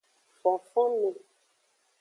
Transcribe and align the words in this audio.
Fonfonme. 0.41 1.11